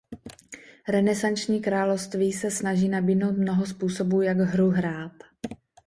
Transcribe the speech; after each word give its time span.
Renesanční 0.89 1.61
království 1.61 2.33
se 2.33 2.51
snaží 2.51 2.89
nabídnout 2.89 3.37
mnoho 3.37 3.65
způsobů 3.65 4.21
jak 4.21 4.37
hru 4.37 4.69
hrát. 4.69 5.13